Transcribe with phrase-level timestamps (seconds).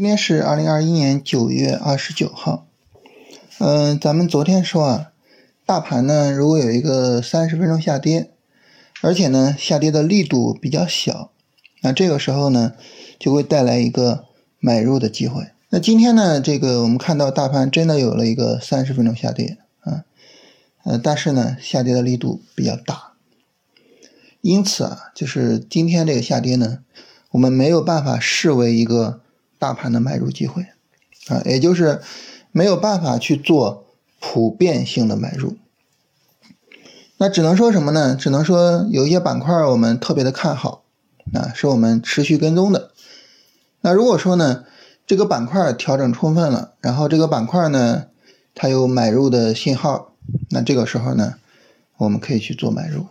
[0.00, 2.66] 今天是二零二一年九月二十九号。
[3.58, 5.12] 嗯，咱们昨天说啊，
[5.66, 8.30] 大盘呢如果有一个三十分钟下跌，
[9.02, 11.30] 而且呢下跌的力度比较小，
[11.82, 12.72] 那这个时候呢
[13.18, 14.24] 就会带来一个
[14.58, 15.48] 买入的机会。
[15.68, 20.04] 那今天呢，这个我们看到大盘真的有了一个三十分钟下跌啊，
[20.84, 23.12] 呃，但是呢下跌的力度比较大，
[24.40, 26.78] 因此啊，就是今天这个下跌呢，
[27.32, 29.20] 我们没有办法视为一个。
[29.60, 30.62] 大盘的买入机会，
[31.28, 32.00] 啊，也就是
[32.50, 33.84] 没有办法去做
[34.18, 35.58] 普遍性的买入，
[37.18, 38.16] 那只能说什么呢？
[38.16, 40.84] 只能说有一些板块我们特别的看好，
[41.34, 42.90] 啊，是我们持续跟踪的。
[43.82, 44.64] 那如果说呢，
[45.06, 48.06] 这个板块调整充分了，然后这个板块呢，
[48.54, 50.14] 它有买入的信号，
[50.48, 51.34] 那这个时候呢，
[51.98, 53.06] 我们可以去做买入。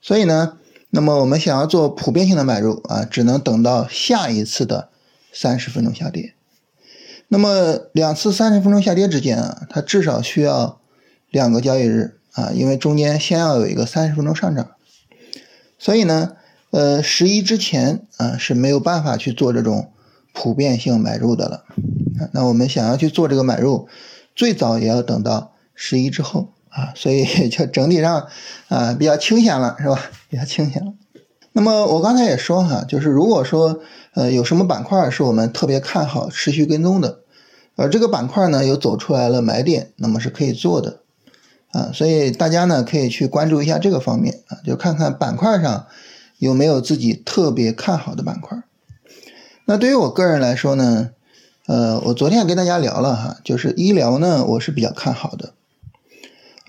[0.00, 0.56] 所以呢。
[0.90, 4.88] 那么我们想要做普遍性的买入啊，只能等到下一次的
[5.32, 6.34] 三十分钟下跌。
[7.28, 10.80] 那么两次三十分钟下跌之间啊，它至少需要
[11.30, 14.70] 两个交易日啊，因为中间先要有一个三十分钟上涨。
[15.78, 16.32] 所以呢，
[16.70, 19.92] 呃，十一之前啊是没有办法去做这种
[20.32, 21.64] 普遍性买入的了。
[22.32, 23.88] 那我们想要去做这个买入，
[24.34, 26.52] 最早也要等到十一之后。
[26.70, 28.26] 啊，所以 就整体上
[28.68, 30.00] 啊比较清闲了，是吧？
[30.28, 30.92] 比较清闲了。
[31.52, 33.80] 那么我刚才也说哈，就是如果说
[34.14, 37.20] 呃有什么板块是我们特别看好、持续跟踪的，
[37.74, 41.00] 而这个板块呢有走出来了买点，那么是可以做的
[41.72, 41.90] 啊。
[41.92, 45.86] 所以大家呢可以去关注一下这个方面啊，就看看板块上
[46.38, 48.62] 有没有自己特别看好的板块。
[49.64, 51.10] 那对于我个人来说呢，
[51.66, 55.54] 呃，我昨天跟大家聊了哈，就是医疗呢我是比较看好的。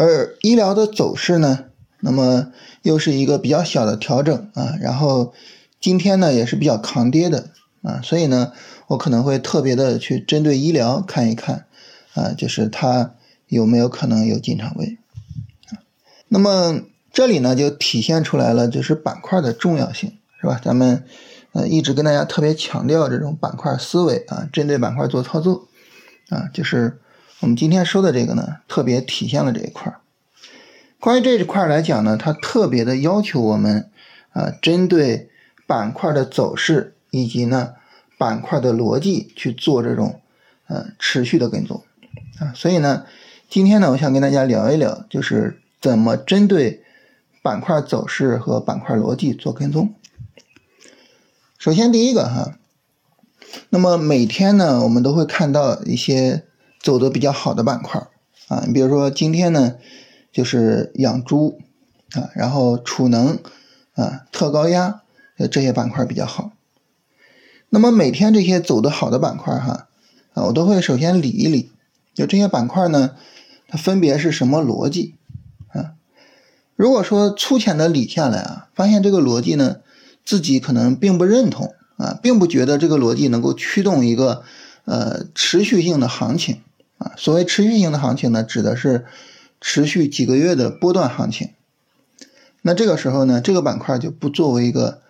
[0.00, 1.64] 而医疗的走势呢，
[1.98, 5.34] 那么又是一个比较小的调整啊，然后
[5.80, 7.50] 今天呢也是比较抗跌的
[7.82, 8.52] 啊，所以呢，
[8.86, 11.66] 我可能会特别的去针对医疗看一看
[12.14, 13.14] 啊，就是它
[13.48, 14.98] 有没有可能有进场位。
[16.28, 16.80] 那么
[17.12, 20.60] 这里呢就体现出来了，就是板块的重要性，是吧？
[20.64, 21.02] 咱们
[21.50, 25.66] 呃一直跟大家特别强调这种板块思维啊，针对板块做操作
[26.28, 27.00] 啊，就是。
[27.40, 30.00] 我们今天说的这个呢，特别体现了这一块儿。
[30.98, 33.88] 关于这一块来讲呢，它特别的要求我们
[34.32, 35.30] 啊，针对
[35.64, 37.74] 板块的走势以及呢
[38.18, 40.20] 板块的逻辑去做这种
[40.66, 41.84] 呃持续的跟踪
[42.40, 42.52] 啊。
[42.56, 43.06] 所以呢，
[43.48, 46.82] 今天呢，我想跟大家聊一聊，就是怎么针对
[47.40, 49.94] 板块走势和板块逻辑做跟踪。
[51.56, 52.58] 首先第一个哈，
[53.70, 56.42] 那么每天呢，我们都会看到一些。
[56.80, 58.08] 走的比较好的板块
[58.48, 59.74] 啊，你比如说今天呢，
[60.32, 61.60] 就是养猪
[62.12, 63.38] 啊，然后储能
[63.94, 65.02] 啊，特高压
[65.50, 66.52] 这些板块比较好。
[67.68, 69.88] 那么每天这些走的好的板块哈
[70.32, 71.70] 啊，我都会首先理一理，
[72.14, 73.16] 就这些板块呢，
[73.66, 75.16] 它分别是什么逻辑
[75.68, 75.92] 啊？
[76.76, 79.80] 如果说粗浅的理下来啊，发现这个逻辑呢，
[80.24, 84.44] 自己可能并不认同啊，并不觉得这个逻辑能够驱动一个
[84.86, 86.62] 呃持续性的行情。
[86.98, 89.06] 啊，所谓持续性的行情呢，指的是
[89.60, 91.50] 持续几个月的波段行情。
[92.62, 95.00] 那这个时候呢，这个板块就不作为一个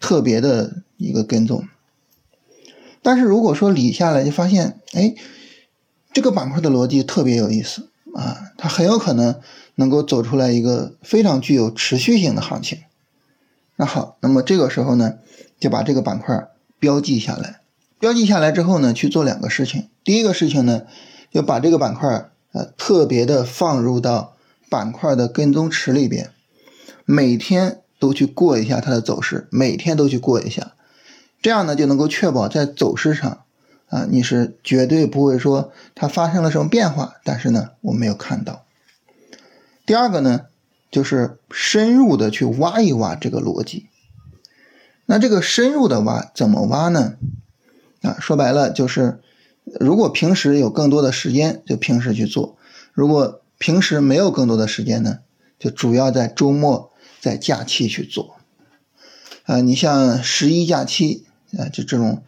[0.00, 1.64] 特别的一个跟踪。
[3.02, 5.14] 但是如果说理下来就发现，哎，
[6.12, 9.40] 这个板块的逻辑特别有意思啊，它很有可能
[9.76, 12.80] 能够走出来一个非常具有持续性的行情。
[13.76, 15.14] 那好，那么这个时候呢，
[15.60, 16.48] 就把这个板块
[16.80, 17.60] 标记下来。
[18.00, 19.88] 标记下来之后呢，去做两个事情。
[20.02, 20.82] 第一个事情呢。
[21.38, 24.34] 就把这个板块呃特别的放入到
[24.68, 26.32] 板块的跟踪池里边，
[27.04, 30.72] 每天都去过一下它的走势，每天都去过一下，
[31.40, 33.44] 这样呢就能够确保在走势上
[33.88, 38.64] 啊你是绝对不会说它发生了什么变化，但是呢我没有看到。
[39.86, 40.46] 第二个呢
[40.90, 43.86] 就是深入的去挖一挖这个逻辑，
[45.06, 47.14] 那这个深入的挖怎么挖呢？
[48.02, 49.20] 啊说白了就是。
[49.80, 52.56] 如果平时有更多的时间，就平时去做；
[52.92, 55.18] 如果平时没有更多的时间呢，
[55.58, 58.36] 就主要在周末、在假期去做。
[59.44, 61.26] 啊，你像十一假期
[61.58, 62.22] 啊，就这种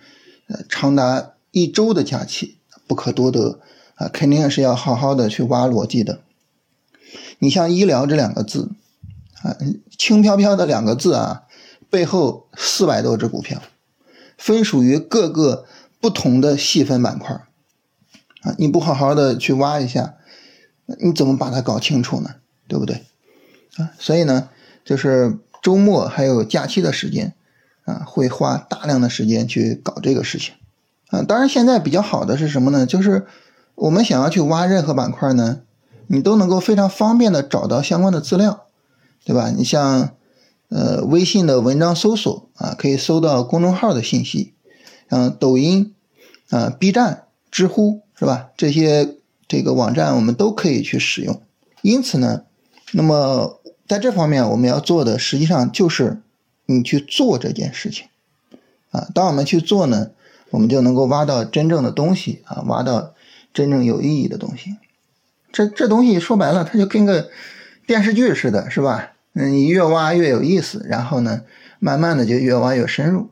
[0.49, 3.61] 呃长达一周的假期，不可多得
[3.95, 6.21] 啊，肯定是要好好的去挖逻辑的。
[7.39, 8.71] 你像医疗这两个字
[9.43, 9.57] 啊，
[9.97, 11.43] 轻飘飘的两个字啊，
[11.89, 13.63] 背后四百多只股票，
[14.37, 15.65] 分属于各个。
[16.01, 17.35] 不同的细分板块
[18.43, 20.15] 啊，你不好好的去挖一下，
[20.99, 22.37] 你怎么把它搞清楚呢？
[22.67, 23.05] 对不对？
[23.77, 24.49] 啊，所以呢，
[24.85, 27.35] 就是周末还有假期的时间
[27.85, 30.55] 啊，会花大量的时间去搞这个事情
[31.09, 31.23] 啊。
[31.23, 32.87] 当然，现在比较好的是什么呢？
[32.87, 33.27] 就是
[33.75, 35.61] 我们想要去挖任何板块呢，
[36.07, 38.67] 你都能够非常方便的找到相关的资料，
[39.25, 39.51] 对吧？
[39.51, 40.11] 你像
[40.69, 44.55] 呃微信的文章搜索啊，可以搜到公众号的信息，
[45.11, 45.93] 像抖音
[46.49, 48.51] 啊、B 站、知乎是吧？
[48.57, 49.17] 这些
[49.49, 51.43] 这个网站我们都可以去使用。
[51.83, 52.45] 因此呢，
[52.93, 56.21] 那么在这方面我们要做的实际上就是
[56.67, 58.07] 你去做这件事情
[58.91, 59.09] 啊。
[59.15, 60.11] 当我们去做呢，
[60.51, 63.15] 我们就能够挖到真正的东西啊，挖到
[63.53, 64.77] 真正有意义的东西。
[65.53, 67.29] 这这东西说白了，它就跟个
[67.87, 69.13] 电视剧似的，是吧？
[69.33, 71.43] 嗯，你越挖越有意思，然后呢，
[71.81, 73.31] 慢慢的就越挖越深入。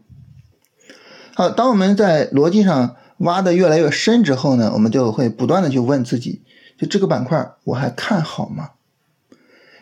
[1.39, 6.43] 好，当我们在逻辑上挖的越来越深之后呢，我们就会不断的去问自己。
[6.77, 8.71] 就这个板块我还看好吗？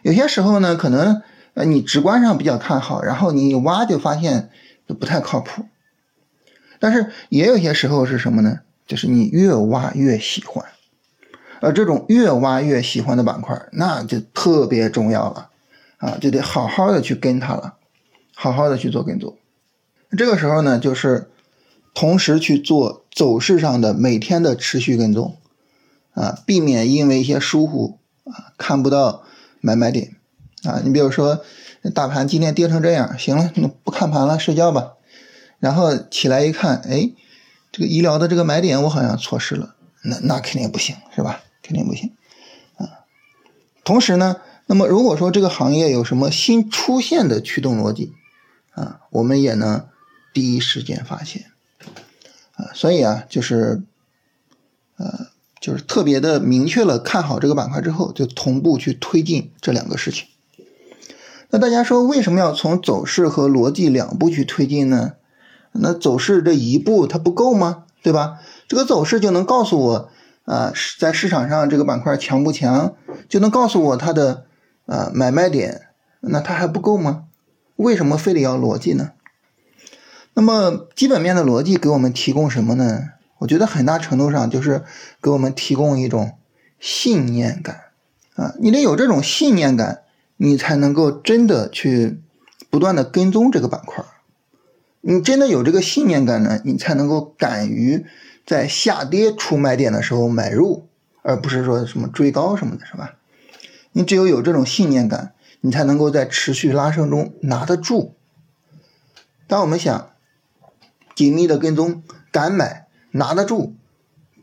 [0.02, 1.22] 有些时候呢，可能
[1.54, 4.50] 呃你直观上比较看好，然后你一挖就发现
[4.86, 5.64] 就不太靠谱。
[6.78, 8.60] 但是也有些时候是什么呢？
[8.86, 10.62] 就是你越挖越喜欢，
[11.62, 15.48] 而这种越挖越喜欢的板块，那就特别重要了
[15.96, 17.76] 啊，就得好好的去跟它了，
[18.34, 19.34] 好好的去做跟踪。
[20.18, 21.30] 这个时候呢，就是
[21.96, 25.38] 同时去做走势上的每天的持续跟踪。
[26.12, 29.22] 啊，避免因为一些疏忽啊看不到
[29.60, 30.16] 买卖点
[30.64, 30.80] 啊。
[30.82, 31.44] 你比如说，
[31.94, 34.92] 大盘今天跌成这样，行了，那不看盘了，睡觉吧。
[35.58, 37.12] 然后起来一看，哎，
[37.70, 41.42] 这个医疗的这个买点我好像错失了，那那肯定不行，是吧？
[41.62, 42.14] 肯定不行
[42.76, 43.04] 啊。
[43.84, 48.14] 同时呢，那么如果说这个行业有什么新出现的驱动逻辑
[48.72, 49.86] 啊，我们也能
[50.32, 51.44] 第一时间发现
[52.56, 52.74] 啊。
[52.74, 53.82] 所以啊，就是
[54.96, 55.28] 呃。
[55.58, 60.28] 就是特别的明确了看好这个板块之后，就同步去推进这两个事情。
[61.48, 65.14] 那大家说为什么要从走势和逻辑两步去推进呢？
[65.72, 67.84] 那走势这一步它不够吗？
[68.02, 68.38] 对吧？
[68.68, 70.10] 这个走势就能告诉我
[70.44, 72.94] 啊，在市场上这个板块强不强，
[73.28, 74.44] 就能告诉我它的
[74.84, 75.88] 啊买卖点。
[76.20, 77.24] 那它还不够吗？
[77.76, 79.12] 为什么非得要逻辑呢？
[80.38, 83.04] 那么基本面的逻辑给我们提供什么呢？
[83.38, 84.84] 我觉得很大程度上就是
[85.22, 86.36] 给我们提供一种
[86.78, 87.84] 信念感
[88.34, 90.02] 啊，你得有这种信念感，
[90.36, 92.20] 你才能够真的去
[92.68, 94.04] 不断的跟踪这个板块。
[95.00, 98.04] 你真的有这个信念感呢，你才能够敢于
[98.44, 100.86] 在下跌出买点的时候买入，
[101.22, 103.14] 而不是说什么追高什么的，是吧？
[103.92, 108.12] 你只有有这种信念感，你才能够在持续拉升中拿得住。
[109.46, 110.10] 当我们想
[111.16, 112.84] 紧密的跟踪，敢买。
[113.12, 113.72] 拿得住，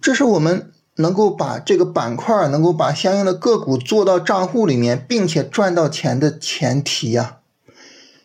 [0.02, 7.38] 这是我们能够把这个板块，能够把相应的个股做到账户里面，并且赚到钱的前提呀，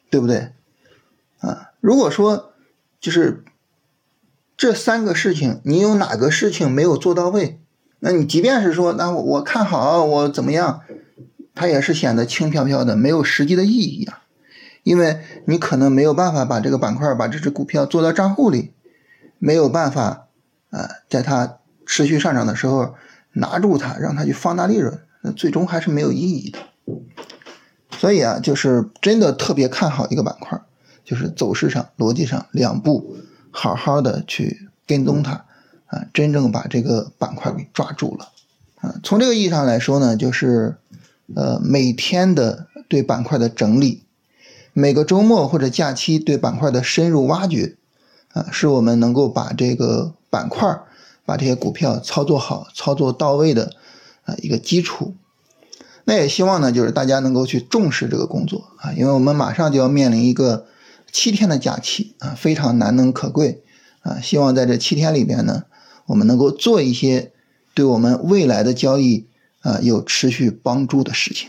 [0.08, 0.52] 对不对？
[1.40, 2.54] 啊，如果说
[2.98, 3.44] 就是
[4.56, 7.60] 这三个事情，你有哪个事情没有做到位，
[7.98, 10.80] 那你即便是说，那我看好我怎么样，
[11.54, 14.22] 它也是显得轻飘飘的，没有实际的意义啊，
[14.82, 18.72] 因为你可能没有办法把这个板块，把这只股票做到账户里，
[19.38, 20.24] 没有办法。
[20.70, 22.94] 啊，在它持续上涨的时候，
[23.32, 26.58] 拿住它，让它去放大利润，那最终还是没有意义的。
[27.92, 30.60] 所以啊，就是真的特别看好一个板块，
[31.06, 33.16] 就是走势上、逻辑上两步，
[33.50, 35.46] 好好的去跟踪它，
[35.86, 38.28] 啊，真正把这个板块给抓住了。
[38.82, 40.76] 啊，从这个意义上来说呢，就是
[41.34, 44.04] 呃每天的对板块的整理，
[44.78, 47.76] 每个周末或者假期对板块的深入挖掘，
[48.32, 50.14] 啊，是我们能够把这个。
[50.30, 50.82] 板块
[51.24, 53.72] 把这些股票操作好、操作到位的
[54.24, 55.14] 啊一个基础，
[56.04, 60.66] 那也希望呢，就是大家能够去重视这个工作啊，因为我们马上就要面临一个
[61.10, 63.62] 七天的假期啊，非常难能可贵
[64.02, 65.62] 啊，希望在这七天里边呢，
[66.04, 67.32] 我们能够做一些
[67.72, 69.24] 对我们未来的交易
[69.62, 71.48] 啊有持续帮助的事情。